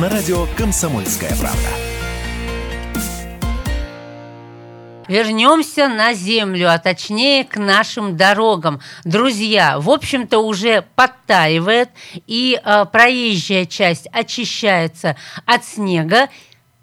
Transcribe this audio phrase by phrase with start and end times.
[0.00, 1.68] На радио Комсомольская правда.
[5.06, 8.80] Вернемся на землю, а точнее к нашим дорогам.
[9.04, 11.90] Друзья, в общем-то уже подтаивает,
[12.26, 16.28] и э, проезжая часть очищается от снега.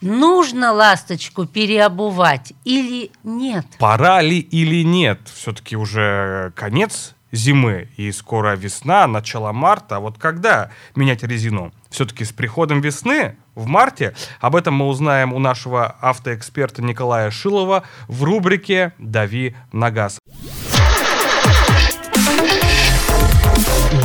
[0.00, 3.66] Нужно ласточку переобувать или нет?
[3.80, 5.18] Пора ли или нет?
[5.34, 10.00] Все-таки уже конец зимы и скоро весна, начало марта.
[10.00, 11.72] Вот когда менять резину?
[11.90, 14.14] Все-таки с приходом весны в марте.
[14.40, 20.18] Об этом мы узнаем у нашего автоэксперта Николая Шилова в рубрике «Дави на газ».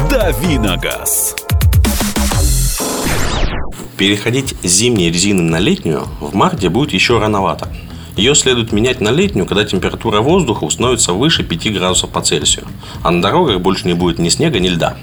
[0.09, 1.35] «Дави на газ».
[3.97, 7.69] Переходить с зимней резины на летнюю в марте будет еще рановато.
[8.15, 12.65] Ее следует менять на летнюю, когда температура воздуха установится выше 5 градусов по Цельсию,
[13.03, 14.95] а на дорогах больше не будет ни снега, ни льда.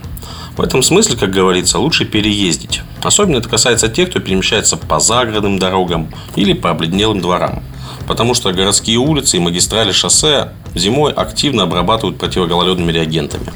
[0.56, 2.82] В этом смысле, как говорится, лучше переездить.
[3.02, 7.62] Особенно это касается тех, кто перемещается по загородным дорогам или по обледнелым дворам.
[8.06, 13.52] Потому что городские улицы и магистрали шоссе зимой активно обрабатывают противогололедными реагентами.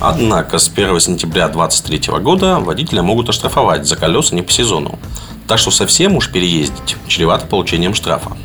[0.00, 4.98] Однако с 1 сентября 2023 года водителя могут оштрафовать за колеса не по сезону.
[5.46, 8.36] Так что совсем уж переездить чревато получением штрафа.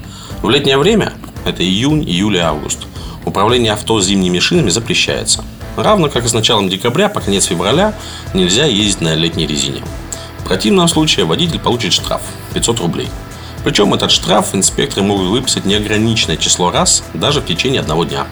[0.46, 1.12] В летнее время,
[1.44, 2.86] это июнь, июль и август,
[3.26, 5.44] управление авто зимними шинами запрещается.
[5.76, 7.96] Равно как и с началом декабря по конец февраля
[8.36, 9.82] нельзя ездить на летней резине.
[10.38, 12.22] В противном случае водитель получит штраф–
[12.54, 13.08] 500 рублей.
[13.64, 18.28] Причем этот штраф инспекторы могут выписать неограниченное число раз даже в течение одного дня.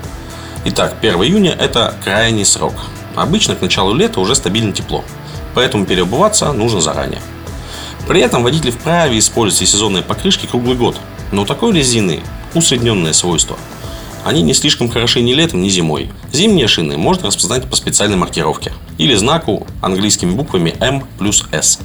[0.65, 2.75] Итак, 1 июня– это крайний срок.
[3.15, 5.03] Обычно к началу лета уже стабильно тепло,
[5.55, 7.21] поэтому переобуваться нужно заранее.
[8.07, 10.95] При этом водитель вправе использовать сезонные покрышки круглый год–
[11.33, 12.21] но у такой резины
[12.53, 13.57] усредненное свойство.
[14.23, 16.09] Они не слишком хороши ни летом, ни зимой.
[16.31, 21.79] Зимние шины можно распознать по специальной маркировке или знаку английскими буквами M плюс S.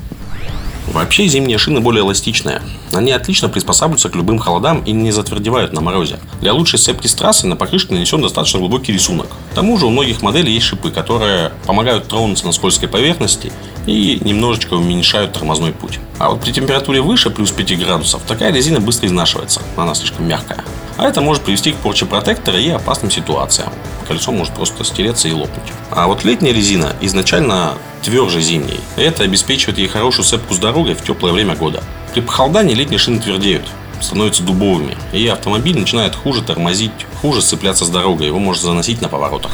[0.92, 2.62] Вообще зимние шины более эластичные.
[2.92, 6.18] Они отлично приспосабливаются к любым холодам и не затвердевают на морозе.
[6.40, 9.26] Для лучшей сцепки с трассы на покрышке нанесен достаточно глубокий рисунок.
[9.52, 13.52] К тому же у многих моделей есть шипы, которые помогают тронуться на скользкой поверхности
[13.88, 15.98] и немножечко уменьшают тормозной путь.
[16.18, 20.62] А вот при температуре выше плюс 5 градусов такая резина быстро изнашивается, она слишком мягкая.
[20.98, 23.72] А это может привести к порче протектора и опасным ситуациям.
[24.06, 25.72] Кольцо может просто стереться и лопнуть.
[25.90, 28.80] А вот летняя резина изначально тверже зимней.
[28.96, 31.82] Это обеспечивает ей хорошую сцепку с дорогой в теплое время года.
[32.12, 33.66] При похолодании летние шины твердеют,
[34.00, 39.08] становятся дубовыми, и автомобиль начинает хуже тормозить, хуже сцепляться с дорогой, его может заносить на
[39.08, 39.52] поворотах.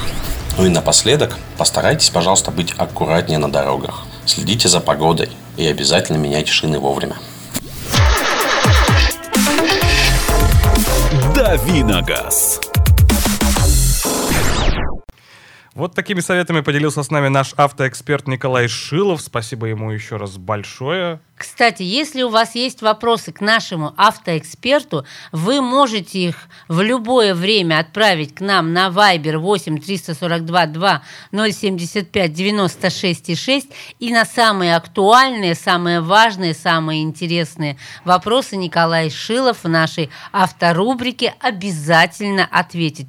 [0.57, 4.05] Ну и напоследок, постарайтесь, пожалуйста, быть аккуратнее на дорогах.
[4.27, 7.17] Следите за погодой и обязательно меняйте шины вовремя.
[11.35, 11.83] «Дави
[15.75, 19.21] Вот такими советами поделился с нами наш автоэксперт Николай Шилов.
[19.21, 21.21] Спасибо ему еще раз большое.
[21.37, 26.37] Кстати, если у вас есть вопросы к нашему автоэксперту, вы можете их
[26.69, 31.03] в любое время отправить к нам на Viber 8 342 2
[31.33, 33.69] 075 96 6
[33.99, 42.49] и на самые актуальные, самые важные, самые интересные вопросы Николай Шилов в нашей авторубрике обязательно
[42.49, 43.09] ответит.